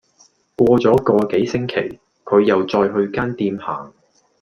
[0.55, 3.93] 過左個幾星期，佢又再去間店行